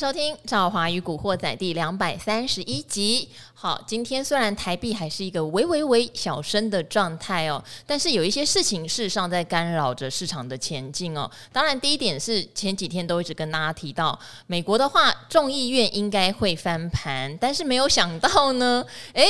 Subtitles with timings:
[0.00, 3.28] 收听《赵华与古惑仔》第两百三十一集。
[3.52, 11.30] 好，今天虽然台币还是一个微微微小升的状态哦，但是有一些事情事实上在干扰着市场的前进哦。
[11.52, 19.26] 当然，第一点是前几天都一直跟大家提到，美国的话众议院应该会翻盘，但是没有想到呢，诶。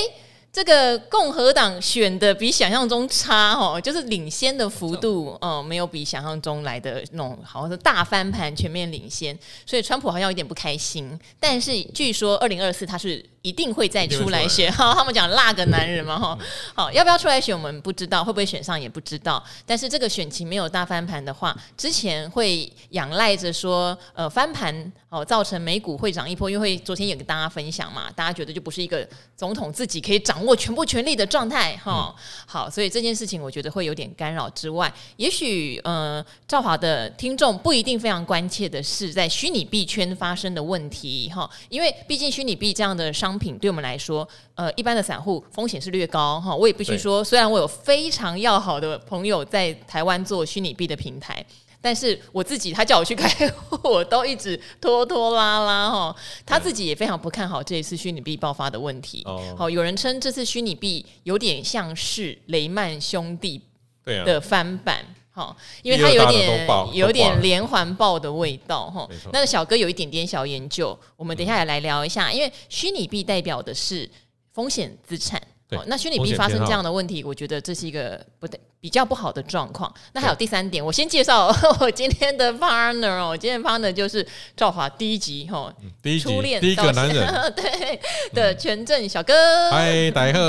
[0.52, 11.18] 这个共和党选的比想象中差哦，就是领先的幅度哦，没有比想象中来的那种，好像是大翻盘、全面领先，所以川普好像有点不开心。
[11.38, 13.24] 但是据说二零二四他是。
[13.42, 14.46] 一定会再出来。
[14.48, 16.38] 选哈， 他们讲辣个男人嘛哈，
[16.74, 19.42] 好，要不要出来选我们不知道，会不会选上也不知道。
[19.64, 32.14] 但是这个选情没有大翻盘的话，之前会仰赖着说呃翻盘哦，造成美股会涨一波，因为昨天也跟大家分享嘛，大家觉得就不是一个总统自己可以掌握全部权力的状态哈。
[32.46, 46.52] 好，所以这件事情我觉得会有点干扰之外，也许呃赵华的听众不一定非常关切的是在虚拟币圈发生的问题哈，因为毕竟虚拟币这样的商商品对我们来说，呃，一般的散户风险是略高哈。
[46.52, 51.44] 我也必须说，虽然我有非常要好的朋友在台湾做虚拟币的平台，
[51.80, 56.16] 但是我自己他叫我去开户， 我都一直拖拖拉拉哈。
[56.44, 59.24] 他自己也非常不看好这一次虚拟币爆发的问题。
[59.56, 63.62] 好，有人称这次虚拟币有点像是雷曼兄弟
[64.04, 65.04] 的翻版。
[65.32, 69.08] 好，因为它有点有点连环爆的味道哈。
[69.32, 72.32] 那个小哥有一点点小研究，我们等一下也来聊一下。
[72.32, 74.10] 因为虚拟币代表的是
[74.52, 75.40] 风险资产。
[75.72, 79.92] 哦，那虚拟币发生这样的问题，我觉得这是一个不对比较不好的状况。
[80.12, 84.26] 那还有第三点，我先介绍 我今天的 partner 哦，我今天的 partner 就是
[84.56, 85.72] 赵华第一集哈，
[86.02, 88.00] 第一集初恋第一个男人 对
[88.32, 89.34] 的权证小哥。
[89.70, 90.44] 嗨，大家好，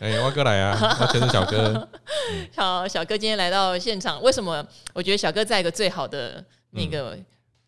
[0.00, 1.88] 哎，我哥来啊，我权证小哥。
[2.56, 4.66] 好，小哥今天来到现场，为什么？
[4.92, 7.16] 我觉得小哥在一个最好的那个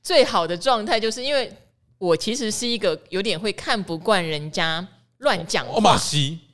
[0.02, 1.52] 最好的状态，就是因为
[1.98, 4.86] 我其实是一个有点会看不惯人家
[5.18, 5.97] 乱讲话。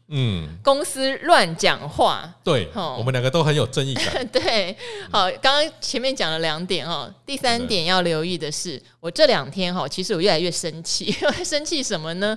[0.09, 4.27] 嗯，公司乱讲话，对，我们两个都很有正义感。
[4.29, 4.77] 对，
[5.11, 11.11] 好，刚刚前面讲了两点哈，第三点要留意的是，我这两天哈，其实我越来越生气，
[11.43, 12.37] 生气什么呢？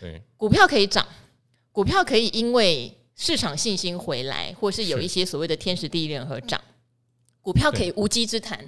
[0.00, 1.06] 对，股票可以涨，
[1.70, 6.60] 股票可以因为市场信心回来，或是有一些所谓的天时地利人和涨，
[7.40, 8.58] 股票可以无稽之谈，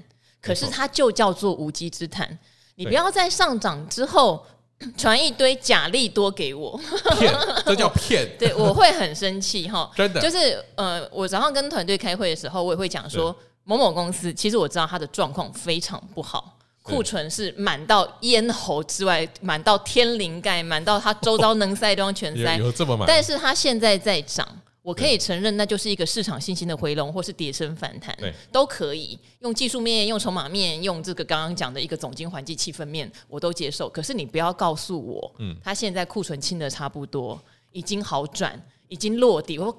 [0.40, 2.38] 可是它就叫做无稽之谈，
[2.76, 4.46] 你不要在上涨之后。
[4.96, 6.78] 传一堆假利多给我，
[7.18, 7.32] 骗，
[7.64, 8.28] 这叫 骗。
[8.38, 10.20] 对，我会很生气哈， 真的。
[10.20, 13.34] 就是呃，我早上跟团队开会的时候，我也会讲说，
[13.64, 23.06] 某某公司其实我知道它的状况非常不好，库存是满到咽喉之外，满到天灵盖，满到它周遭能塞的地方全塞， 有这么满。
[23.08, 24.46] 但是它现在在涨。
[24.86, 28.16] 我可以承认，那就是一个市场信心的回笼，或是跌升反弹，
[28.52, 33.88] 都可以用技术面、用筹码面、用这个刚刚讲的一个总经环境气氛面，我都接受。
[33.88, 37.36] 可是你不要告诉我，嗯，他现在库存清的差不多，
[37.72, 39.58] 已经好转，已经落底。
[39.58, 39.76] 我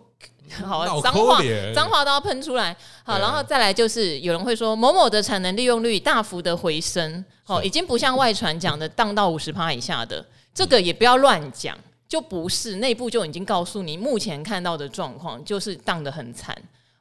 [0.62, 1.42] 好脏话，
[1.74, 2.76] 脏话都要喷出来。
[3.06, 11.78] 好，然后再来就是有人会说某某的产能利用率大幅的回升，哦，已经不像外传讲的荡到五十趴以下的，这个也不要乱讲。
[12.08, 16.56] 就不是内部就已经告诉你，目前看到的状况就是荡得很惨。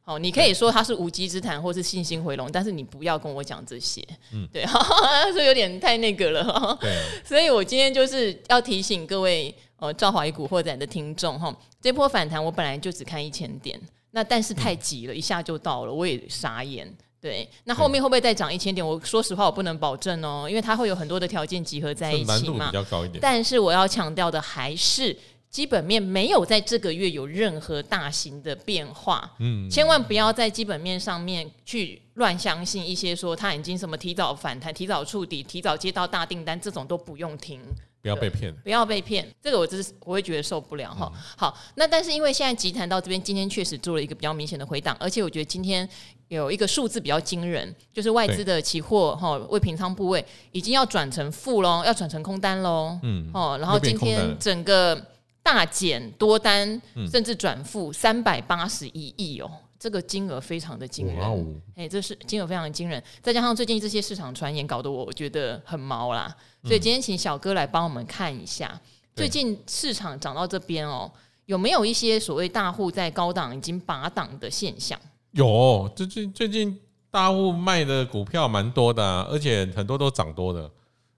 [0.05, 4.01] 哦，你可以说它是无稽之谈，或是信心回笼，但是你不要跟我讲这些。
[4.33, 4.65] 嗯， 对，
[5.35, 6.79] 所以有点太那个了。
[6.81, 13.81] 对，所以我今天就是要提醒各位呃，赵华与古惑仔的听众哈，这波反弹我本来就只看一千点，
[14.13, 16.89] 那但是太急了，一下就到了，我也傻眼。
[17.27, 18.87] 对，那后面会不会再涨一千点？
[18.87, 22.35] 我说实话，我不能保证哦，因为它会有很多的条件集合在一起嘛。
[22.35, 23.19] 难度比较高一点。
[23.21, 25.19] 但是我要强调的还是，
[25.51, 29.29] 基本面没有在这个月有任何大型的变化。
[29.41, 37.61] 嗯，千万不要在基本面上面去乱相信一些说它已经什么提早反弹、提早触底、提早接到大订单，这种都不用听。
[38.03, 41.11] 不要被骗，不要被骗，这个我真是我会觉得受不了哈。
[41.13, 45.89] 嗯、好，那但是因为现在集团到这边，今天确实做了一个比较明显的回档，而且我觉得今天
[46.29, 52.99] 有一个数字比较惊人，就是外资的期货哈未平仓部位已经要转成负喽，要转成空单喽。
[53.03, 55.07] 嗯，哦，然后今天整个
[55.43, 56.81] 大减多单，
[57.11, 59.51] 甚至转负三百八十一亿哦。
[59.79, 66.35] 这个金额非常的惊人，哎这是金额非常的惊人，再加上最近这些市场传言搞得我觉得很毛啦，
[66.65, 68.81] 所以今天请小哥来帮我们看一下，嗯、
[69.15, 71.13] 最近市场涨到这边哦，
[71.45, 74.99] 有没有一些所谓大户在高档已经拔档的现象？
[75.37, 76.81] 有，最近最近
[77.11, 80.71] 大户卖的股票蛮多的、啊，而且很多都涨多的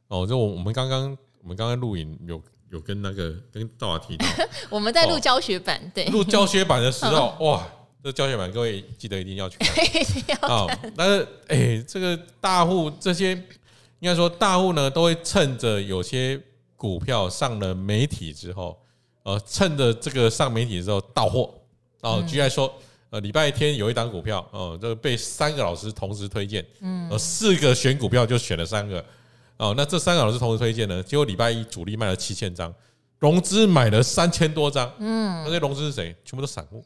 [0.08, 0.26] 哦。
[0.26, 4.26] 就我我们刚刚我们刚刚录影有有跟那个跟赵华提到，
[4.70, 7.64] 我们在录教学版，哦、对，录教学版的时候， 哇。
[8.00, 9.74] 这教学版，各位记得一定要去看。
[10.48, 13.32] 好，但是哎，这个大户这些
[13.98, 16.40] 应该说大户呢都会趁着有些
[16.76, 18.78] 股票上了媒体之后，
[19.24, 21.52] 呃，趁着这个上媒体之后到货。
[22.00, 22.72] 哦，举例来说，
[23.10, 29.02] 呃，礼拜天有一档股票，哦，这个被三个老师同时推荐，嗯，呃，四个选股票就选了三个，
[29.56, 32.72] 哦，那这三个老师同时推荐呢，结果礼拜一主力卖了七千张，
[33.18, 36.14] 融资买了三千多张，嗯，那些融资是谁？
[36.22, 36.84] 全部都散户，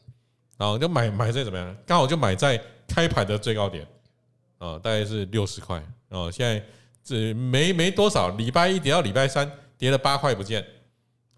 [0.56, 1.76] 然后就买买在怎么样？
[1.84, 3.84] 刚好就买在开盘的最高点，
[4.58, 6.64] 啊，大概是六十块，哦，现在
[7.02, 10.64] 这没没多少，礼拜一跌到礼拜三跌了八块不见，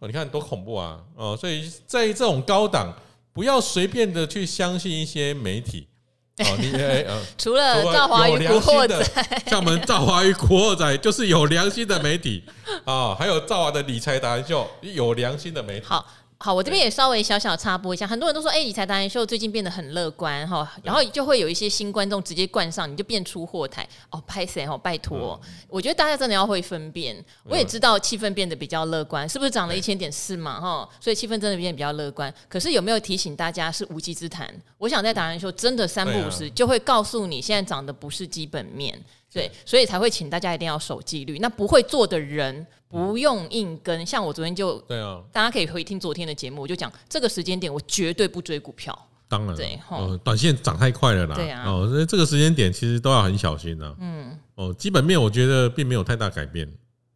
[0.01, 2.95] 哦，你看多恐怖啊，哦，所以在这种高档。
[3.35, 5.87] 不要随便的去相信一些媒体
[6.39, 9.05] 哦，你呃除了赵华与古惑仔，
[9.47, 12.43] 像我们赵华与古惑仔就是有良心的媒体
[12.85, 15.87] 啊，还有赵华的理财达人秀有良心的媒体。
[15.87, 16.07] 好。
[16.37, 27.17] 好，我这边也稍微小小插播一下，很多人都说，哎、欸，理财达人秀最近变得很乐观哈，然后就会有一些新观众直接冠上，你就变出货台哦，拍谁哦，拜托，我觉得大家真的要会分辨。
[27.45, 30.89] 我也知道气氛变得比较乐观，是不是涨了一千点四嘛哈？
[31.01, 32.33] 所以气氛真的变得比较乐观。
[32.49, 34.53] 可是有没有提醒大家是无稽之谈？
[34.77, 39.01] 我想在达人秀真的三不五时就会告诉你，现在涨的不是基本面。
[39.33, 41.41] 对，所以才会请大家一定要守纪律。
[41.41, 42.65] 那不会做的人
[42.95, 44.07] 不用硬跟。
[44.07, 48.97] 像我昨天就，对啊，大家可以回听昨天的节目，我就讲这个时间点我绝对不追股票。
[49.27, 51.35] 当然，对，哦，短线涨太快了啦。
[51.35, 53.97] 对啊，哦，所以这个时间点其实都要很小心的。
[53.99, 56.69] 嗯，哦，基本面我觉得并没有太大改变。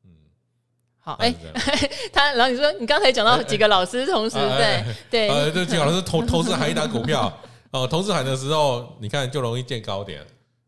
[0.05, 0.11] 嗯，
[0.99, 1.33] 好，哎，
[2.13, 7.33] 他然后你说你刚才讲到几个老师同时对对，呃，这几个老师同同时喊一档股票，
[7.71, 10.21] 哦，同时喊的时候，你看就容易见高点。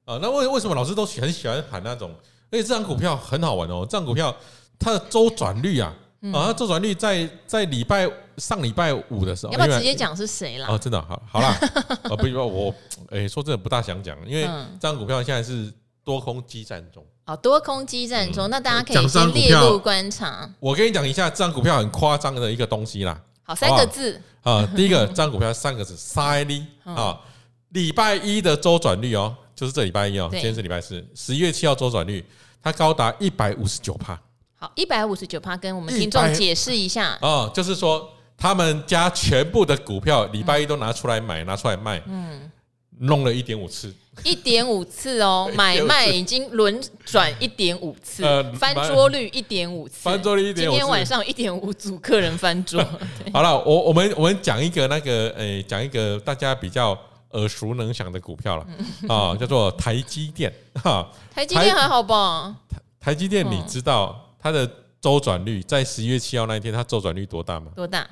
[0.05, 2.15] 啊，那为为什么老师都很喜欢喊那种？
[2.53, 4.37] 而且这张股票很好玩哦，这张股票
[4.81, 5.95] 它的周转率啊，
[6.33, 10.67] 啊，它周转率在在礼拜上礼拜五的时候，要不要直接讲是谁啦？
[10.71, 11.49] 哦，真的好，好啦，
[12.05, 12.75] 啊，不，我
[13.11, 15.71] 哎，说真的不大想讲，因为这张股票现在是
[16.03, 17.05] 多空激战中。
[17.27, 20.51] 哦，多空激战中，那大家可以先列入观察。
[20.59, 23.21] 我跟你讲一下这张股票很夸张的一个东西啦。
[23.43, 27.21] 好，三个字啊，第一个这张股票三个字，塞利啊，
[27.71, 29.37] 礼拜一的周转率哦。
[29.55, 32.25] 就是这礼拜一哦，今天是礼拜四，十一月七号周转率，
[32.63, 34.19] 它高达一百五十九趴。
[34.63, 37.17] 好，一百五十九趴，跟我们听众解释一下。
[37.23, 42.51] 哦，就是说他们家全部的股票礼拜一都拿出来买，拿出来卖，嗯，
[42.99, 43.91] 弄了一点五次，
[44.23, 48.23] 一点五次哦， 买卖已经轮转一点五次，
[48.59, 50.77] 翻桌率一点五次，翻桌率一点五次。
[50.77, 52.87] 今天晚上一点五组客人翻桌。
[53.33, 56.95] 好了，我我们我们讲一个那个，诶，讲一个大家比较。
[57.33, 58.67] 耳熟能详的股票了
[59.09, 60.53] 啊，叫做台积电
[60.83, 61.09] 哈。
[61.33, 62.57] 台积电还好吧？
[62.99, 64.69] 台积电，你知道它的
[65.01, 67.73] 周转率在十一月七号那一天，它周转率多大吗？
[67.77, 68.07] 多大？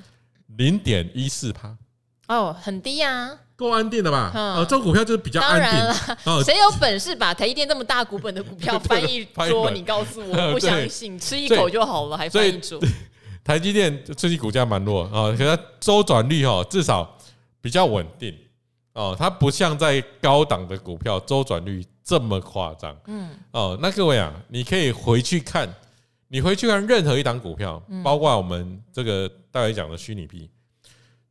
[0.56, 1.76] 零点一四趴。
[2.28, 4.30] 哦，很低啊，够安定的吧？
[4.34, 6.16] 哦，这种股票就是比较安定。
[6.24, 9.70] 哦，谁有本事把台积电这么大股本的股票翻一 桌？
[9.70, 12.78] 你告诉我，不相信，吃一口就好了，还翻一桌？
[13.42, 17.16] 台积电最近股价蛮弱啊，可是它周转率哈，至少
[17.62, 18.36] 比较稳定。
[18.92, 22.94] 哦，它不像在高档的股票周转率这么夸张。
[23.06, 25.72] 嗯，哦，那各位啊，你可以回去看，
[26.28, 30.48] 你回去看任何一档股票，包括我们这个待会讲的虚拟币，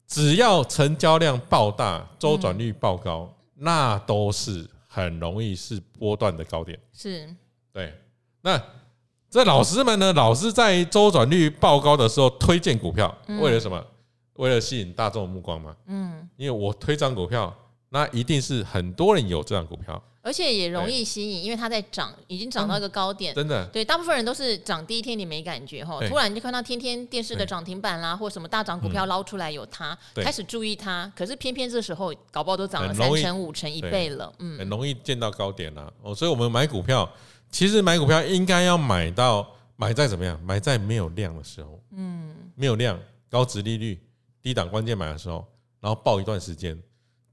[0.08, 6.78] 只要成交量爆大，周转率爆高，那都是很容易是波段的高点。
[6.92, 7.28] 是，
[7.72, 7.94] 对。
[8.42, 8.62] 那
[9.30, 13.84] 这老师们呢，老是在周转率爆高的时候推荐股票，为了什么？
[14.36, 17.52] 为了吸引大众的目光嘛，嗯，因为我推这张股票，
[17.90, 37.10] 那一定是很多人有这张股票，而且也容易吸引，因为它在涨，已经涨到一个高点，真的，对，大部分人都是涨第一天你没感觉哈，突然就看到天天电视的涨停板啦，或什么大涨股票捞出来有它，开始注意它，可是偏偏这时候搞不好都涨了三成、五成、一倍了，嗯，很容易见到高点了哦，所以我们买股票，
[37.50, 40.38] 其实买股票应该要买到买在怎么样？
[40.44, 43.98] 买在没有量的时候，嗯，没有量，高值利率。
[44.40, 45.46] 低档关键买的时候，
[45.82, 46.82] 然后爆一段时间，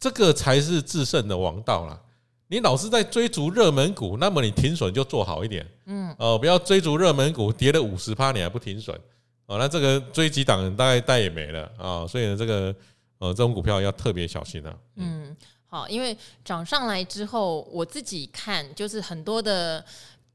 [0.00, 2.00] 这个才是制胜的王道啦。
[2.46, 8.94] 你老是在追逐热门股，那么你停损就做好一点，嗯，哦，不要追逐热门股跌了五十趴，你还不停损，
[9.46, 12.06] 哦，那这个追几档人大概带也没了啊。
[12.06, 12.74] 所以呢，这个
[13.18, 14.76] 呃，这种股票要特别小心啊。
[14.96, 15.36] 嗯，
[15.66, 19.84] 好，因为涨上来之后，我自己看就是很多的。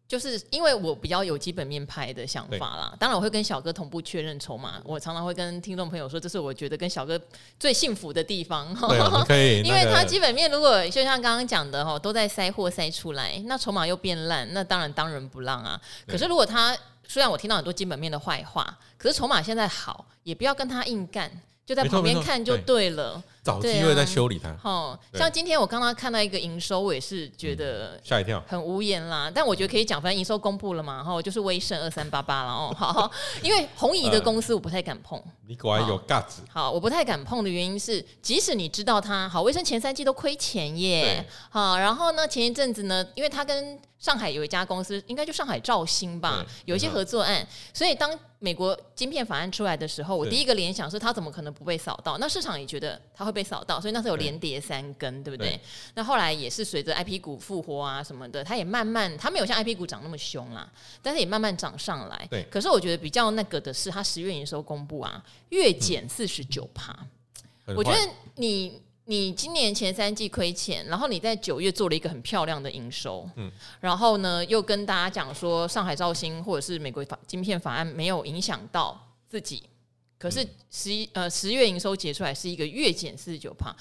[0.09, 4.81] 就是因为我比较有基本面派的想法啦，当然我会跟小哥同步确认筹码。
[4.83, 7.21] 我常常会跟听众朋友说，这是我觉得跟小哥
[7.59, 8.73] 最幸福的地方。
[8.89, 8.97] 对，
[9.27, 9.61] 可以。
[9.63, 15.79] 因为他基本面如果就像刚刚讲的哈，都在塞货塞出来，那筹码又变烂，那当然当仁不让啊。
[16.07, 16.75] 可是如果他
[17.07, 21.31] 虽然我听到很多基本面的坏话，可是筹码现在好，也不要跟他硬干，
[21.67, 23.23] 就在旁边看就对了。
[23.49, 24.55] 找机会再修理它。
[24.63, 29.31] 哦，像今天我刚刚看到一个营收，我也是觉得吓一跳，很无言啦。
[29.33, 32.73] 但我觉得可以讲，反正营收公布了嘛，然后就是威盛二三八八了哦。
[32.77, 35.21] 好，因为红姨的公司我不太敢碰。
[35.47, 36.35] 你果然有 guts。
[36.51, 41.25] 好，我不太敢碰的原因是，即使你知道它好，威盛前三季都亏钱耶。
[41.49, 48.09] 好，然后呢，前一阵子呢，因为它跟上海有一家公司，应该就上海兆兴吧，有一些合作案，所以当
[48.39, 52.17] 美国晶片法案出来的时候，我第一个联想是它怎么可能不被扫到？
[52.17, 55.59] 那市场也觉得它会被扫到，所以那时候有连跌三根，对不对？
[55.93, 62.27] 那后来也是随着 IP 股复活啊什么的，它也慢慢，它没有像 IP 股涨那么凶啦，但是也慢慢涨上来。
[62.31, 62.43] 对。
[62.49, 66.97] 可是我觉得比较那个的是，它十月营收公布啊，月减四十九趴，
[67.75, 67.97] 我觉得
[68.35, 68.81] 你。
[69.09, 78.95] 你今年前三季亏钱，然后你在九月做了一个很漂亮的营收，嗯，然后呢又跟大家讲说上海造星或者是美国法晶片法案没有影响到
[79.27, 79.63] 自己，
[80.19, 83.75] 可是十一呃十月营收结出来是一个月减四十九趴，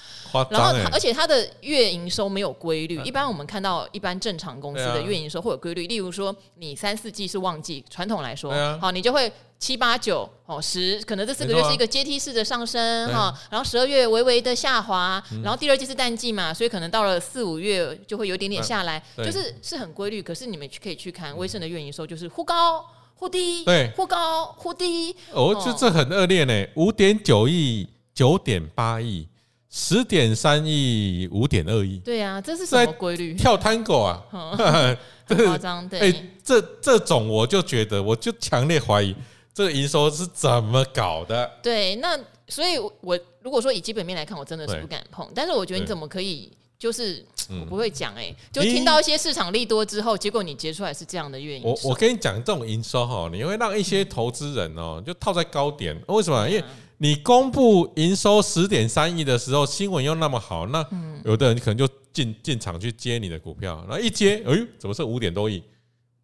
[0.49, 9.31] 然后而且它的月营收没有规律，一般我们看到一般正常公司的月营收会有规律，例如说你三四季是旺季，传统来说，好你就会。
[9.59, 20.21] 七八九哦十，可能这四个月是一个阶梯式的上升哈，然后十二月微微的下滑，然后第二季是淡季嘛，所以可能到了四五月就会有点点下来，就是是很规律。
[20.21, 22.85] 可是你们可以去看威盛的月营收，就是忽高
[23.15, 25.13] 忽低，对，忽高忽低。
[25.33, 29.27] 哦，这这很恶劣呢，五点九亿、九点八亿、
[29.69, 31.99] 十点三亿、五点二亿。
[31.99, 33.33] 对啊，这是什么规律？
[33.33, 34.23] 跳探戈啊，
[35.27, 35.87] 很夸张。
[35.89, 39.13] 对，哎，这这种我就觉得，我就强烈怀疑。
[39.59, 41.51] 这个营收是怎么搞的？
[41.61, 45.29] 对，那所以，我如果说以基本面来看，我真的是不敢碰。
[45.35, 47.21] 但是我觉得你怎么可以，就是
[47.59, 51.89] 我不会讲哎、欸，就听到一些市场利多之后，结果你结出来是这样的月营收。
[51.89, 55.93] 我我跟你讲，这种营收哈，你会让一些投资人哦，就套在高点。
[56.07, 56.49] 为什么？
[56.49, 56.63] 因为
[56.99, 60.81] 你公布营收十点三亿的时候，新闻又那么好，那
[61.25, 65.61] 有的人可能就进进场去接你的股票，然后一接，哎呦，怎么是五点多亿？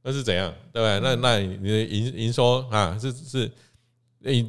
[0.08, 1.00] 那是怎样，对不对？
[1.00, 3.52] 那那你的营营收啊，是是，
[4.20, 4.48] 你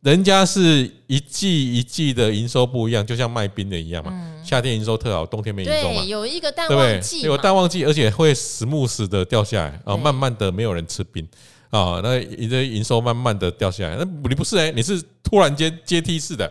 [0.00, 4.10] 人家是一季一季的营收不一样，就像卖冰的一样嘛。
[4.42, 6.02] 夏天营收特好，冬天没营收嘛。
[6.04, 11.28] 有一个淡旺季，有淡旺季，而且会时不时的掉下来啊，慢慢的没有人吃冰
[11.68, 13.94] 啊，那你的营收慢慢的掉下来。
[13.98, 16.50] 那你不是哎，你是突然间阶梯式的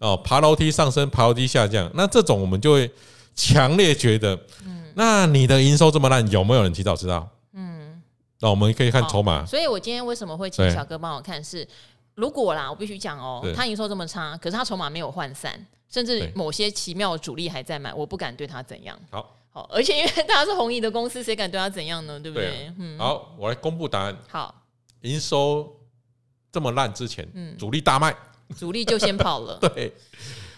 [0.00, 1.88] 哦，爬楼梯上升，爬楼梯下降。
[1.94, 2.90] 那这种我们就会
[3.36, 4.36] 强烈觉得，
[4.94, 7.28] 那你的营收这么烂，有没有人提早知道？
[8.40, 11.42] 那我们可以看筹码，所以我今天为什么会请小哥帮我看？
[11.42, 11.66] 是
[12.14, 18.98] 如果啦，我必须讲哦，他营收这么差，可是他筹码没有涣散，甚至某些奇妙的主力还在买，我不敢对他怎样。
[19.10, 22.18] 好，好，而且因为他是红姨的公司，谁敢对他怎样呢？
[22.20, 22.72] 对不对？
[22.78, 22.98] 嗯。
[22.98, 24.16] 好，我来公布答案。
[24.28, 24.54] 好，
[25.00, 25.76] 营收
[26.52, 28.14] 这么烂之前，嗯，主力大卖，
[28.56, 29.58] 主力就先跑了。
[29.74, 29.92] 对，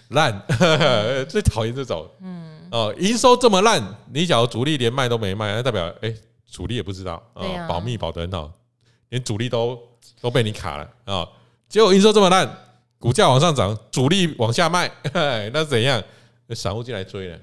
[0.08, 0.42] 烂，
[1.28, 2.06] 最讨厌这种。
[2.20, 2.68] 嗯。
[2.70, 3.82] 哦，营收这么烂，
[4.12, 6.14] 你假如主力连卖都没卖，那代表哎。
[6.50, 8.50] 主力也不知道啊，哦、保密保得很好，
[9.11, 9.78] 连主力都
[10.21, 11.28] 都被你卡了啊、哦！
[11.69, 12.49] 结果营收这么烂，
[12.99, 14.90] 股价往上涨，主力往下卖，
[15.52, 16.02] 那怎样？
[16.50, 17.38] 散户进来追了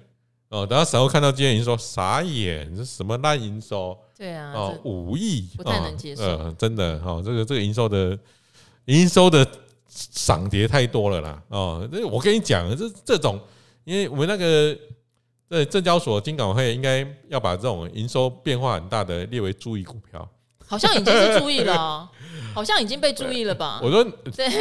[0.49, 0.67] 哦。
[0.67, 3.97] 等到散户看到今天营收，傻眼，这什么烂营收？
[4.17, 6.51] 对啊，哦，五亿，不太能接受。
[6.53, 8.19] 真的哈、哦，这个这个营收的
[8.85, 9.47] 营收的
[10.11, 11.87] 涨跌太多了啦哦。
[11.91, 13.39] 那我跟你讲，这这种，
[13.85, 14.77] 因为我们那个。
[15.49, 20.27] 对，证交所金管会应该要把这种营收变化很大的列为注意股票，
[20.67, 22.09] 好像已经是注意了，
[22.53, 23.79] 好像已经被注意了吧？
[23.81, 24.05] 我说，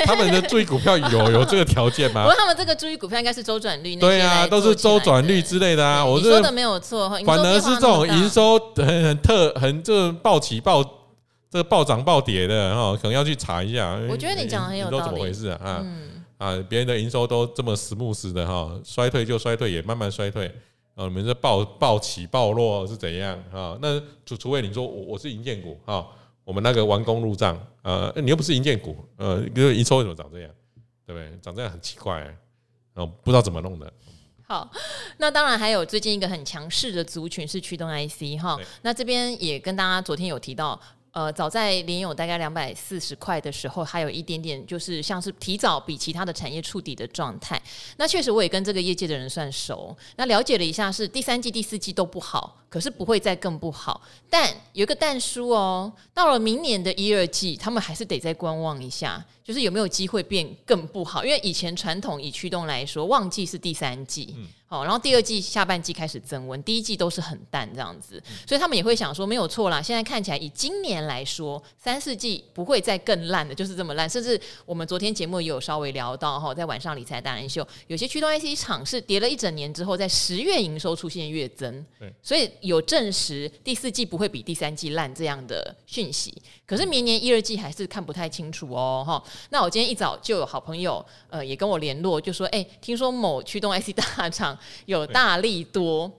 [0.04, 2.22] 他们的注意股票有有这个条件吗？
[2.24, 6.04] 不过他们这个注意股票应该是周转率，对啊，都是周转率之类的啊。
[6.04, 10.84] 我说的没有错，反而是这种营收很很特很这个暴起暴
[11.50, 13.98] 这个暴涨暴跌的哈，可能要去查一下。
[14.08, 15.84] 我觉得你讲的很有道理，怎么回事啊？
[16.38, 20.54] 啊，别人的营收都这么 smooth 的哈，衰退就衰退，也慢慢衰退。
[20.96, 23.78] 啊，你们这暴暴起暴落是怎样啊？
[23.82, 26.04] 那除除非你说我我是银建股啊，
[26.42, 30.50] 我们那个完工入账，呃，你又不是银建股，呃，比如营收为什么长这样，
[31.06, 31.38] 对不对？
[31.42, 32.20] 长这样很奇怪，
[32.94, 33.92] 然后不知道怎么弄的。
[34.48, 34.70] 好，
[35.18, 40.80] 那当然还有最近一个很强势的族群是驱动 IC 哈，那这边也跟大家昨天有提到。
[41.16, 47.58] 呃，早在联友大概两百四十块的时候，还有一点点就是像是提早比其他的产业触底的状态。
[47.96, 53.98] 那确实我也跟这个业界的人算熟，那了解了一下，是第三季、第四季都不好，可是不会再更不好。
[54.28, 61.24] 但有个但书哦，到了明年的一二季，他们还是得再观望一下，就是有没有机会变更不好。
[61.24, 64.34] 因为以前传统以驱动来说，旺季是第三季。
[64.36, 69.80] 嗯好，然后第二季下半季开始增温，第一季都是很淡这样子，所以他们也会想说没有错啦。
[69.80, 74.10] 现在看起来以今年来说，三四季不会再更烂的，就是这么烂。
[74.10, 81.86] 甚至我们昨天节目也有稍微聊到哈，在晚上理财达人秀，有些驱动 IC 厂是跌了一整年之后，在十月营收出现月增，
[82.20, 86.34] 所以有证实第四季不会比第三季烂这样的讯息。
[86.66, 89.22] 可是明年一二季还是看不太清楚哦哈。
[89.50, 94.56] 那我今天一早就有好朋友呃也跟我联络，就说哎，听说某驱动 IC 大厂。
[94.86, 96.10] 有大力多，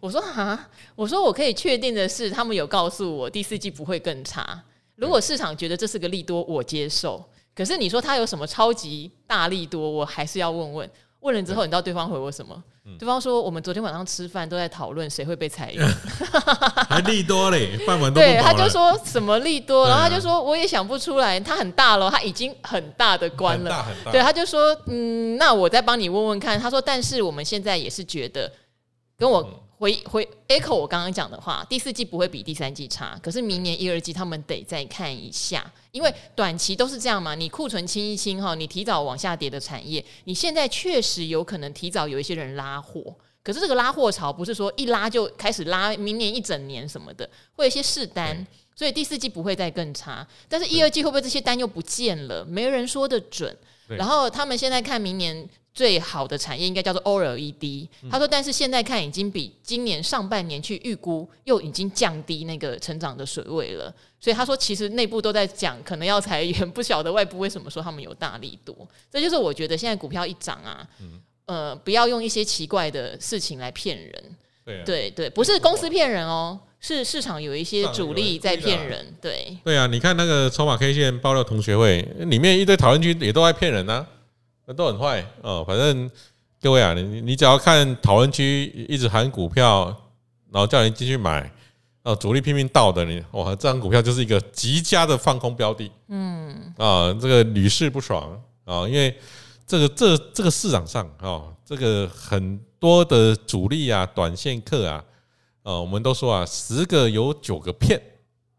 [0.00, 4.62] 我说哈，我说我可以确定的是，他们有告诉我第四季不会更差。
[4.96, 7.22] 如果市场觉得这是个利多，我接受。
[7.54, 10.90] 可是你说它有什么超级大利多，我还是要问问。
[11.24, 12.62] 问了之后，你知道对方回我什么？
[12.98, 15.88] 对方说我们昨天晚上吃饭都在讨论谁会被裁员，
[16.86, 26.60] 还利多嘞， 饭碗都对，他就说什么利多，然后他就说我也想不出来，他很大了，他已经很大的官了，对，他就说嗯，那我再帮你问问看。
[26.60, 28.52] 他说，但是我们现在也是觉得
[29.18, 29.63] 跟我。
[29.84, 37.34] 回回 echo 我刚刚讲的话，第四季不会比第三季差，可是明年一二季他们得再看一下，因为短期都是这样嘛。
[37.34, 52.44] 你库存清一清哈，你提早往下跌的产业，你现在确实有可能提早有一些人拉货，可是这个拉货潮不是说一拉就开始拉，明年一整年什么的，会有一些试单，所以第四季不会再更差，但是一二季会不会这些单又不见了？
[52.44, 53.56] 没人说得准。
[53.86, 55.48] 然后他们现在看明年。
[55.74, 70.88] 最好的产业应该叫做 OLED，他说，但是现在看已经比今年上半年去预估又已经降低那个成长的水位了，所以他说其实内部都在讲可能要裁员，不晓得外部为什么说他们有大力度，这就是我觉得现在股票一涨啊，
[71.46, 84.06] 呃，不要用一些奇怪的事情来骗人，对对，不是公司骗人哦，是市场有一些主力在骗人，对对啊，你看那个筹码 K 线爆料同学会里面一堆讨论区也都在骗人啊。
[84.66, 86.10] 那都很坏哦，反正
[86.58, 89.94] 各位啊，你你只要看讨论区一直喊股票，
[90.50, 91.52] 然后叫你进去买，
[92.02, 99.14] 哦，主力拼命倒的你，哇，这张股票就是一个极佳的放空标的，嗯，啊，这个屡试不爽啊，因为
[99.66, 105.04] 这个这这个市场上啊，这个很多的主力啊，短线客啊，
[105.62, 108.00] 啊，我们都说啊，十个有九个骗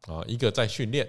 [0.07, 1.07] 啊，一个在训练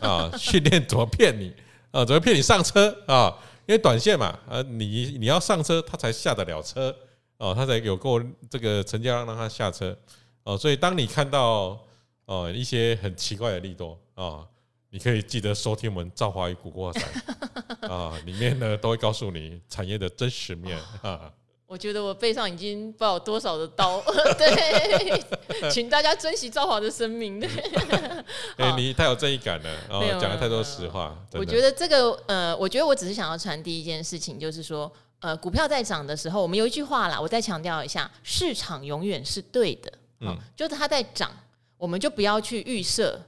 [0.00, 1.52] 啊， 训练怎么骗你
[1.90, 3.36] 啊，怎么骗你上车啊？
[3.66, 6.94] 因为短线嘛，呃，你你要上车，他才下得了车
[7.38, 8.20] 哦，他才有够
[8.50, 9.96] 这个成交量让他下车
[10.42, 11.78] 哦，所以当你看到
[12.26, 14.46] 哦一些很奇怪的利多啊，
[14.94, 17.00] 你可以记得收听我们《赵华与古惑仔》
[17.92, 21.32] 啊，里面呢都会告诉你产业的真实面啊。
[21.66, 24.00] 我觉得我背上已经不知道多少的刀，
[24.38, 27.40] 对，请大家珍惜赵华的生命。
[27.42, 27.48] 对，
[28.56, 31.18] 哎、欸，你太有正义感了，然后讲了太多实话。
[31.32, 41.32] 我觉得这个，呃，我觉得我只是想要传递一件事情，就是说，呃，股票在涨的时候，我们有一句话啦，我再强调一下，市场永远是对的，嗯，就是它在涨，
[41.76, 43.20] 我们就不要去预设。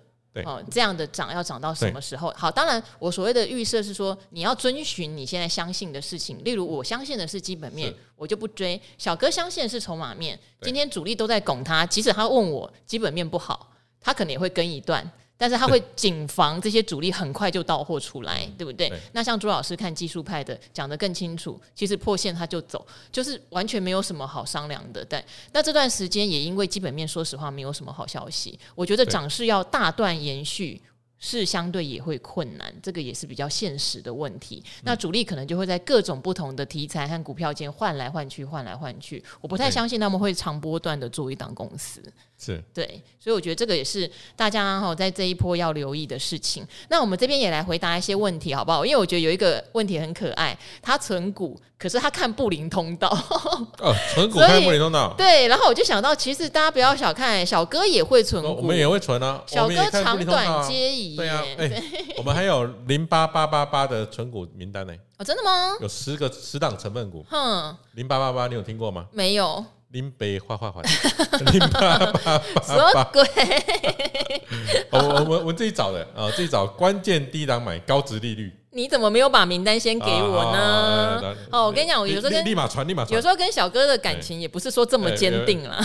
[0.44, 2.33] 哦，这样的涨要涨到什么时候？
[2.37, 6.42] 好，当然我所谓的预设是说，你要遵循你现在相信的事情。
[6.44, 8.81] 例如，我相信的是基本面，我就不追。
[8.99, 13.70] 小哥相信的是筹码面，今天主力都在拱他，即使他问我基本面不好，
[14.01, 15.11] 他可能也会跟一段。
[15.38, 18.88] 但是他会谨防这些主力很快就到货出来，对不对？
[18.88, 25.05] 对，那像朱老师看技术派的讲得更清楚，其实破线他就走，就是完全没有什么好商量的。
[25.09, 25.22] 但
[25.53, 28.59] 那这段时间也因为基本面，说实话没有什么好消息。
[28.75, 30.81] 我觉得涨势要大段延续。
[31.18, 34.62] 是相对也会困难，这个也是比较现实的问题。
[34.83, 39.25] 那主力可能就会在各种不同的题材和股票间换来换去，换来换去。
[39.40, 42.03] 我不太相信他们会长波段的做一档公司。
[42.38, 42.87] 是对，
[43.18, 46.66] 所以我觉得这个也是大家哈在这一波要留意的事情。
[46.90, 48.85] 那我们这边也来回答一些问题，好不好？
[48.85, 53.09] 因为我觉得有一个问题很可爱，他存股，可是他看布林通道。
[53.81, 55.14] 哦，存股看布林通道。
[55.16, 59.42] 对，然后我就想到，其实大家不要小看，小哥也会存股，我们也会存啊。
[59.46, 61.16] 小哥长短皆宜。
[61.16, 61.83] 对啊， 哎，
[62.18, 64.94] 我们还有零八八八八的存股名单呢。
[65.16, 65.75] 哦，真的吗？
[65.81, 67.25] 有十个十档成分股。
[67.31, 69.07] 哼，零八八八，你有听过吗？
[69.12, 69.64] 没有。
[69.97, 70.83] 林北花花花，
[71.53, 73.23] 零八八八八，什么鬼？
[74.93, 78.53] 我我我我自己找的啊，自己找关键低档买高值利率。
[78.73, 81.35] 你怎么没有把名单先给我呢？
[81.51, 83.15] 哦，我跟你讲，我有时候跟立马传，立马传。
[83.15, 85.83] 有时候跟小哥的感情也不是说这么坚定了，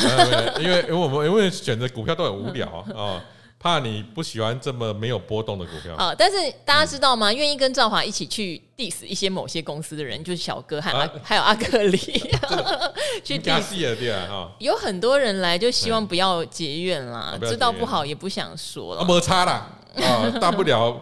[0.60, 3.24] 因为因为我们因为选择股票都很无聊啊。
[3.62, 5.94] 怕你不喜欢这么没有波动的股票。
[5.96, 7.32] 啊，但是大家知道吗？
[7.32, 11.98] 愿意跟赵华一起去 diss 一些某些公司的人，就是小哥和阿还有阿克里
[13.24, 14.52] 去 diss 对啊哈。
[14.58, 19.04] 有很多人来就希望不要结怨啦，知道不好也不想说了。
[19.04, 21.00] 摩擦啦，啊，大不了。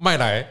[0.00, 0.46] 卖来，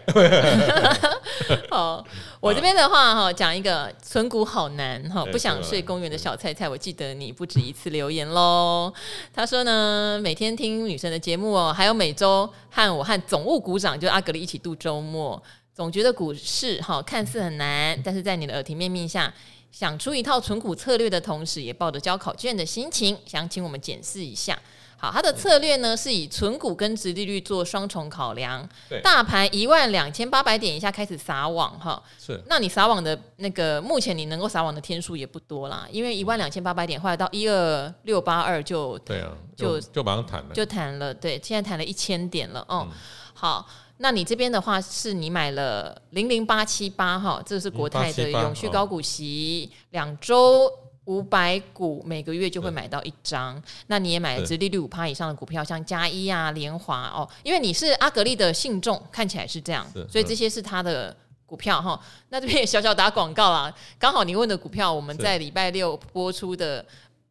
[1.72, 2.06] 好，
[2.40, 8.94] 我这边的话哈，讲一个存股好难哈，不想睡公园的小菜菜，我记得你不止一次留言喽。
[9.34, 15.42] 他说呢，每天听女神的节目哦，还有每周和我和总务股长就阿格里一起度周末，
[15.74, 19.34] 总觉得股市哈看似很难，但是在你的耳提面命下，
[19.72, 24.60] 想出一套存股策略的同时，也抱着交考卷的心情，想请我们检视一下。
[25.00, 28.68] 好，它的策略呢是以存股跟值利率做双重考量。
[28.90, 32.02] 对，大盘一万两千八百点以下开始撒网哈。
[32.20, 41.14] 是，那你撒网的那个目前你能够撒网的天数也不多啦，因为一万两千八百点后来到一二六八二就对啊，就就马上弹了，就弹了。
[41.14, 42.88] 对，现在弹了一千点了哦。
[42.90, 42.98] 嗯、
[43.36, 50.68] 好，那你这边的话是你买了零零八七八哈，这是国泰的永续高股息，两周。
[51.08, 61.16] 五百股每个月就会买到一张，那你也买了殖利率五趴以上的股票，像加一啊、联华哦，因为你是阿格力的信众，看起来是这样，所以这些是他的
[61.46, 61.98] 股票哈。
[62.28, 66.86] 那这边也小小打广告啦， 刚好你问的股票，我们在礼拜六播出的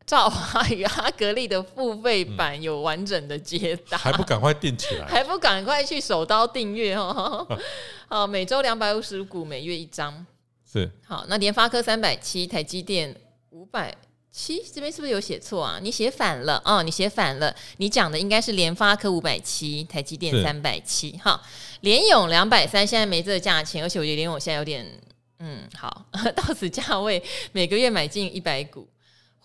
[0.07, 7.47] 赵华与阿格力的付费版有完整的解答，还不赶快订起来， 还不赶快去手刀订阅哦。
[8.09, 10.25] 好，每周两百五十股，每月一张，
[10.65, 11.27] 是好。
[11.29, 13.15] 那联发科三百七，台积电。
[13.57, 13.91] 五百
[14.31, 15.79] 七这边是不是有写错啊？
[15.83, 17.57] 你写反了哦，你写反了。
[17.79, 21.13] 你讲的应该是联发科五百七，台积电三百七。
[21.13, 21.41] 哈，
[21.81, 24.87] 联永两百三，现在没这个价钱，而且我觉得联永现在有点，
[25.39, 26.05] 嗯，好，
[26.37, 28.87] 到此价位，每个月买进一百股。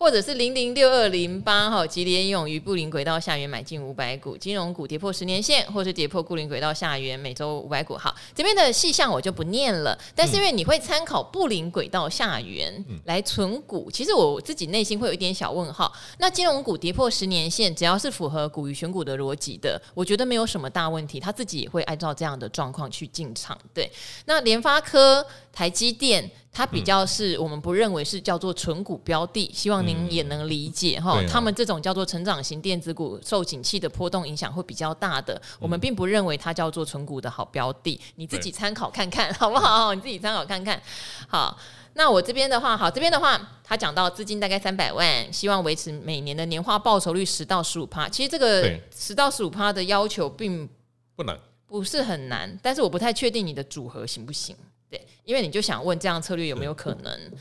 [0.02, 7.96] 或者是零零六二零八哈，吉联勇于布林轨道下缘买进五百股，金融股跌破十年线，或是跌破布林轨道下缘，每周五百股。
[7.96, 9.96] 好，这边的细项我就不念了。
[10.16, 15.94] 但是因为你会参考布林轨道下缘来存股，其实我自己内心会有一点小问号。
[16.18, 21.20] 那金融股跌破十年线，只要是符合股与选股的逻辑的，我觉得没有什么大问题。
[21.20, 23.56] 他自己也会按照这样的状况去进场。
[23.72, 23.88] 对，
[24.26, 26.32] 那联发科、台积电。
[26.54, 31.22] 它比较是我们不认为是叫做存股标的，希望您也能理解哈。
[31.28, 38.00] 他们这种叫做成长型电子股，受景气的波动影响会比较大的，我们并不认为它叫做存股的好标的。
[38.16, 39.94] 你自己参考看看好不好？
[39.96, 40.82] 你自己参考看看。
[41.28, 41.58] 好，
[41.94, 48.08] 那我这边的话，好，这边的话，他讲到资金大概三百万，希望维持每年的年化报酬率十到十五趴。
[48.08, 50.68] 其实这个十到十五趴的要求并
[51.16, 54.56] 不难，不是很难，但是我不太确定你的组合行不行。
[54.90, 57.32] 对，因为你就想问这样策略有没有可能？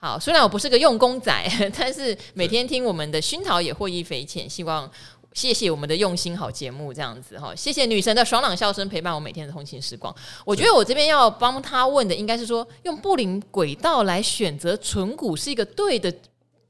[0.00, 1.32] 好，虽然我不是个用功仔，
[1.76, 4.48] 但是每天听我们的熏陶也获益匪浅。
[4.48, 4.88] 希望
[5.32, 10.14] 谢谢我们的用心好节目，这样子哈，谢谢女神的爽朗笑声陪伴我每天的通勤时光。
[10.44, 16.12] 我觉得我这边要帮他问的应该是说，用布林轨道来选择存股是一个对的，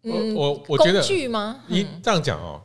[0.05, 1.61] 嗯，我我觉得工具吗？
[1.67, 2.63] 你这样讲哦，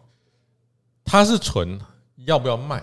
[1.03, 1.77] 它是存
[2.25, 2.81] 要不要卖？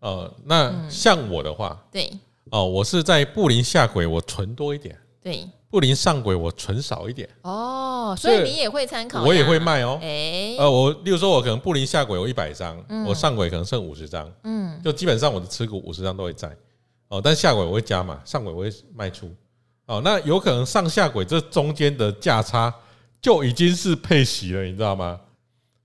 [0.00, 2.12] 呃，那像我的话，对。
[2.50, 7.28] 哦，我是在布林下轨，我存多一点；对，布林上轨，我存少一点。
[7.42, 9.98] 哦，所以你也会参考，我也会卖哦。
[10.00, 16.48] 哎，呃，我例如说，我可能布林下轨有一百张，我上轨可能剩五十张，嗯，就基本上我的持股五十张都会在。
[17.08, 19.28] 哦，但下轨我会加嘛，上轨我会卖出。
[19.86, 22.72] 哦，那有可能上下轨这中间的价差
[23.20, 25.20] 就已经是配息了，你知道吗？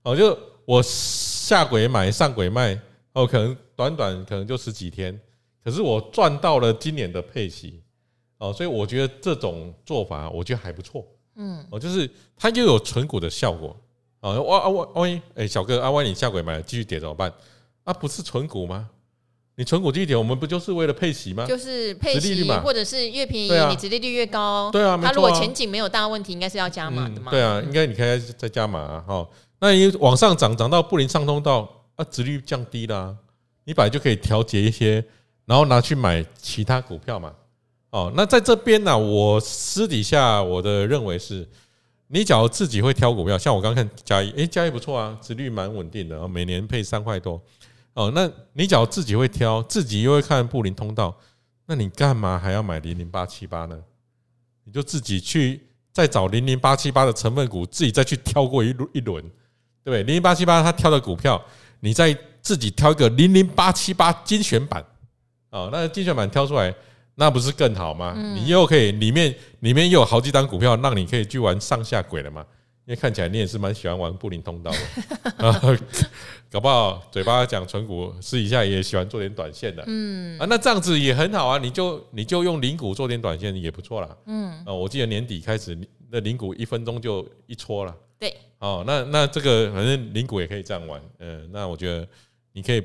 [0.04, 2.78] 哦，就我下轨买，上轨卖，
[3.12, 5.20] 哦，可能短短可能就十几天。
[5.64, 7.82] 可是我赚到了今年的配息
[8.40, 13.76] 哦，所以我觉得这种做法我觉得还不错，嗯，哦，就是它又有存股的效果
[14.20, 17.30] 啊，我啊我万一哎小哥啊万一你下轨买了继续跌怎么办？
[17.84, 18.88] 啊不是存股吗？
[19.56, 21.46] 你存股继续跌，我们不就是为了配息吗？
[21.46, 29.28] 就是配息嘛，或者是越便宜你殖利率越高，对啊，它如果前景没有大问题，应该是要加码的嘛，对啊，应该你可以再加码啊，哈，
[29.60, 33.14] 那你往上涨涨到布林上通道啊，殖利率降低了，
[33.64, 35.04] 你本来就可以调节一些。
[35.46, 37.34] 然后拿去买其他股票嘛，
[37.90, 41.48] 哦，那在这边呢，我私底下我的认为是，
[42.06, 47.42] 你假如自己会挑股票，像我刚看嘉一，诶，嘉一不错啊，殖率蛮稳定的，每年配三块多，
[47.94, 51.16] 哦，那你假如自己会挑，自己又会看布林通道，
[51.66, 53.76] 那你干嘛还要买零零八七八呢？
[54.64, 55.60] 你就自己去
[55.92, 59.20] 再找零零八七八的成分股，自己再去挑过一一轮，
[59.82, 60.04] 对不对？
[60.04, 61.42] 零零八七八他挑的股票，
[61.80, 64.84] 你再自己挑一个零零八七八精选版。
[65.50, 66.72] 哦，那精选版挑出来，
[67.20, 68.16] 那不是更好吗？
[68.34, 72.40] 你又可以里面里面又有好几档股票，让你可以去玩上下轨了嘛？
[72.86, 75.46] 因为看起来你也是蛮喜欢玩布林通道的。
[75.46, 75.62] 啊，
[76.50, 80.38] 搞不好嘴巴讲存股，私底下也喜欢做点短线的，嗯。
[80.38, 84.50] 啊，那这样子也很好啊，你就你就用零股做点短线也不错啦，嗯。
[84.64, 85.78] 啊，我记得年底开始
[86.10, 92.08] 那零股一分钟就一撮了，对，哦，那那这个反正零股也可以这样玩，嗯，那我觉得
[92.54, 92.82] 你可以，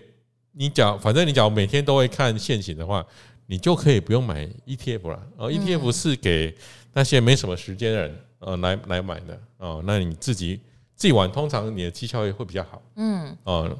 [0.52, 3.04] 你讲反正你讲每天都会看线型的话，
[3.48, 6.56] 你就可以不用买 ETF 了，哦，ETF 是给
[6.94, 8.22] 那些没什么时间的人。
[8.40, 10.60] 呃，来来买的哦，那你自己
[10.96, 12.82] 自己玩，通常你的绩效也会比较好。
[12.96, 13.76] 嗯，哦，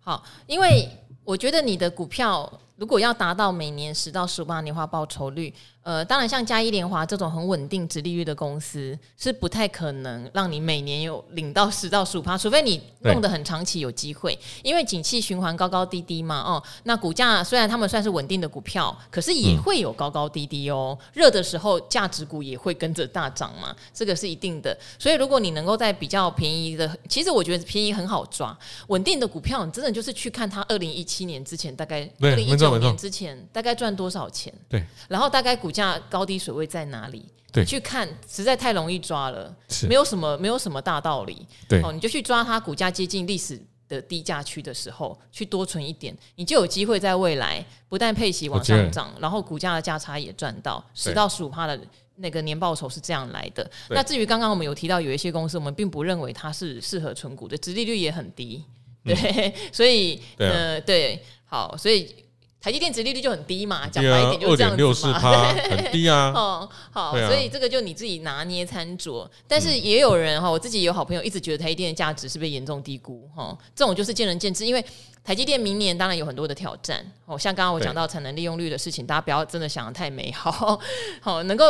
[0.00, 0.88] 好，因为
[1.24, 5.52] 我觉得你的股票如果要达到每年十到十五万年化报酬率。
[5.88, 14.38] 呃，当然，像嘉一联华这种很稳定、值利率的公司，是不太可能让你每年有领到十到十五趴，除非你弄得很长期有机会。
[14.62, 20.98] 因为景气循环高高低低嘛，哦，那股价虽然他们算是稳定的股票，可是也会有高高低低哦。
[21.14, 24.76] 热的时候，价值股也会跟着大涨嘛，这个是一定的。
[24.98, 28.54] 所以，如果你能够在比较便宜的，其实我觉得便宜很好抓。
[28.88, 35.72] 稳定的股票，你真的就是去看它二零一七年之前，大概二零一九年之前大概赚多少钱，对，然后大概股。
[35.78, 37.24] 价高低水位在哪里？
[37.50, 41.46] 对，去看实在太容易抓了，是没有什么没有什么大道理。
[41.66, 51.80] 对哦，你就去抓它股价接近历史的低价区的时候，去多存一点，你就有机会在未来不但配息往上涨，然后股价的价差也赚到十到十五趴的
[52.16, 53.68] 那个年报酬是这样来的。
[53.88, 58.62] 那至于刚刚我们有提到有一些公司，我们并不认为它是适合存股的，殖利率也很低。
[59.02, 62.14] 对，嗯、所以呃，对，好，所以。
[62.60, 66.32] 台积电殖利率就很低嘛，讲白一点就是这样子嘛，很低啊。
[66.36, 69.30] 哦，好，所以这个就你自己拿捏餐桌。
[69.46, 74.66] 但是也有人哈，我自己有好朋友一直觉得台积电的价值是被严重低估哈，这种就是见仁见智。
[74.66, 74.84] 因为
[75.22, 80.80] 台积电明年当然有很多的挑战哦，像刚刚我讲到产能利用率的事情，大家不要真的想的太美好。
[81.20, 81.64] 好， 能够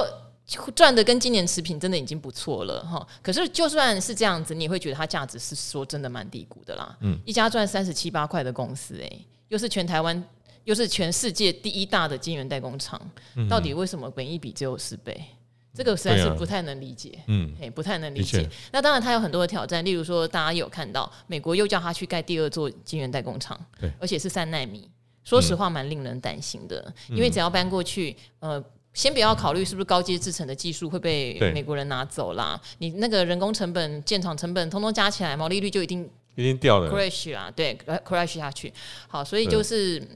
[0.75, 3.07] 赚的跟今年持平，真的已经不错了哈。
[3.23, 6.97] 可是就算是这样子，你也会觉得它价值是说真的蛮低估的啦。
[7.01, 10.25] 嗯，一家赚三十七八块的公司，哎，又是全台湾。
[10.69, 13.01] 又是全世界第一大的晶圆代工厂，
[13.49, 15.19] 到底为什么本益比只有十倍？
[15.75, 17.19] 这个实在是不太能理解。
[17.27, 18.47] 嗯，哎，不太能理解。
[18.71, 23.59] 那当然，它有很多的挑战，例如说，大家有看到美国又叫他去盖第二座晶圆代工厂，
[23.99, 24.87] 而且是三纳米。
[25.25, 38.71] 说实话，蛮令人担心的，因为只要搬过去，呃，先不要考虑是不是高阶制程的技术会被美国人拿走啦，你那个人工成本、建厂成本，通通加起来，毛利率就一定一定掉了，crash 啦，对，crash 下去。
[39.07, 40.07] 好，所以就是。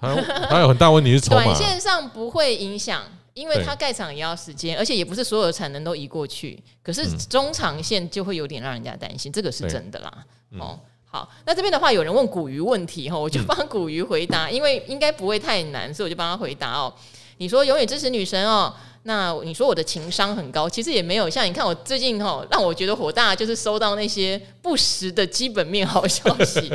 [0.00, 0.16] 还有
[0.48, 3.02] 还有很大问题是筹码， 短线上不会影响，
[3.34, 6.62] 因为它盖厂也要时间，而且也不是所有的产能都移过去。
[6.82, 10.12] 可是中长线就会有点让人家担心，这个是真的啦。
[10.58, 10.78] 哦，
[11.10, 16.92] 好，那这边的话有人问古鱼问题哈，我就帮古鱼回答， 因为应该不会太难，所以我就帮他回答哦。
[17.38, 21.30] 你说永远支持女神哦，那你说我的情商很高，其实也没有。
[21.30, 26.72] 像你看我最近哈，让我觉得火大，就是收到那些不实的基本面好消息。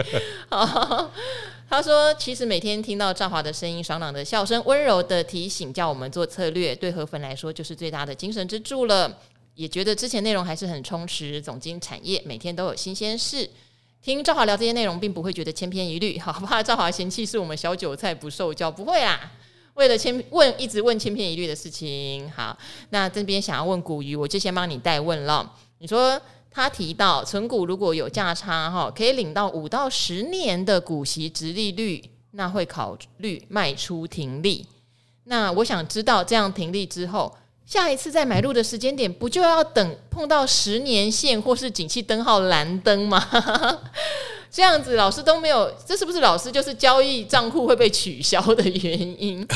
[1.75, 9.11] 他说：“其实每天听到赵华的声音、爽朗的笑声、温柔的提醒，叫我们做策略，对河粉来说就是最大的精神支柱了。
[9.55, 13.49] 也觉得之前内容还是很充实，总经产业每天都有新鲜事。
[14.03, 16.15] 听赵华聊这些内容，并不会觉得千篇一律。
[16.21, 19.31] 好怕赵华嫌弃是我们小韭菜不受教，不会啦。
[19.73, 22.55] 为了千问一直问千篇一律的事情，好，
[22.91, 25.51] 那这边想要问古鱼，我就先帮你代问了。
[25.79, 26.21] 你说。”
[26.53, 34.65] 他提到，存股如果有价差哈，可以领到五到十年的股息殖利率，那会考虑卖出停利。
[35.23, 37.35] 那我想知道，这样停利之后，
[37.65, 43.81] 下一次再买入的时间点，不就要等碰到十年线或是景气灯号蓝灯吗？
[44.51, 49.47] 这样子老师都没有，这是不是老师就是交易账户会被取消的原因？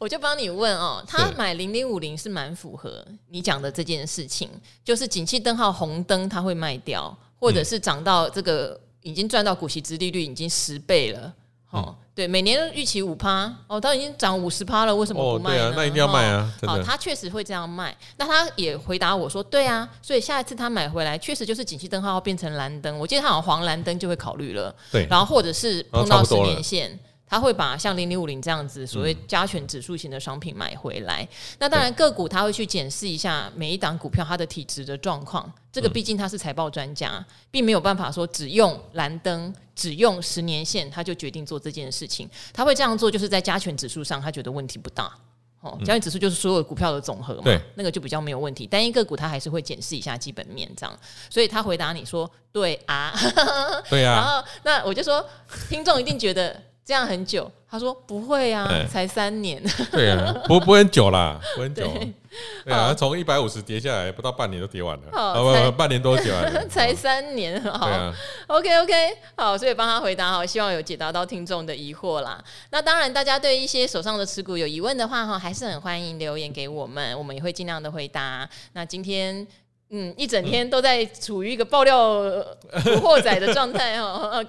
[0.00, 4.48] 我就帮你问哦，他买零零五零是蛮符合你讲的这件事情，
[4.82, 11.30] 就是景气灯号红灯他会卖掉，或者是涨到这个已经赚到股息殖利率已经十倍了。
[11.70, 15.68] 哦，对，每年预期五趴，哦，它已经涨五十趴了，为什么不卖呢？
[15.68, 16.52] 哦，对啊，那一定要卖啊！
[16.66, 17.94] 好，他确实会这样卖。
[18.16, 22.98] 那他也回答我说，对啊，所以下一次他买回来，确实就是景气灯号要变成蓝灯。
[22.98, 24.74] 我记得他好像黄蓝灯就会考虑了。
[24.90, 26.98] 对，然后或者是碰到十年线。
[27.30, 31.26] 他会把像零零五零这样子所谓加权指数型的商品买回来。
[31.60, 35.50] 那当然个股他会去检视一下每一档股票它的体质的状况。
[35.70, 42.28] 这个毕竟他是财报专家，并没有办法说只用蓝灯、只用十年线，他就决定做这件事情。
[42.52, 45.08] 他会这样做，就是在加权指数上，他觉得问题不大。
[45.60, 47.42] 哦，加权指数就是所有股票的总和嘛，
[47.76, 48.66] 那个就比较没有问题。
[48.66, 50.98] 单一个股他还是会检视一下基本面这样。
[51.28, 53.14] 所以他回答你说：“对啊，
[53.88, 54.14] 对啊。
[54.18, 55.24] ”然后那我就说，
[55.68, 56.60] 听众一定觉得。
[56.90, 59.62] 这样很久，他说不会啊，才三年。
[59.92, 61.88] 对啊，不不会很久啦， 不会很久。
[62.64, 68.12] 对啊，从一百五十跌下来，不到半年都跌完了，好啊不不，半年多跌完了， 才三年，好对啊
[68.48, 68.92] ，OK OK，
[69.36, 72.42] 好，所以帮他回答好，希望有解答到听众的疑惑啦。
[72.70, 78.50] 那当然，大家对一些手上的持股有疑问的话，哈，还是很欢迎留言给我们，我们也会尽量的回答。
[78.72, 79.46] 那今天。
[79.92, 82.20] 嗯，一整天都在处于一个爆料
[82.70, 84.30] 古惑仔的状态哦。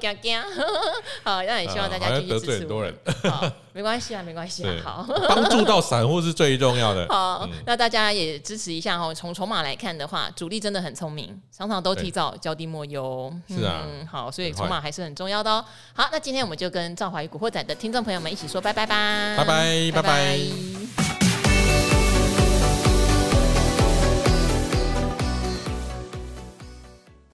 [1.24, 2.70] 好，那也希望大家继续支持我。
[2.70, 4.76] 多人，好，没关系啊，没关系啊。
[4.84, 7.08] 好，帮助到散户是最重要的。
[7.10, 9.12] 好，嗯、那大家也支持一下哦。
[9.14, 13.34] 从筹码来看的话，主力真的很聪明，常常都提早交低抹油。
[13.48, 15.66] 是啊，嗯，好，所以筹码还是很重要的哦。
[15.94, 19.92] 好，那今天我们就跟赵华与古惑仔的听众朋友们一起说拜拜吧，拜拜。
[19.92, 21.11] 拜拜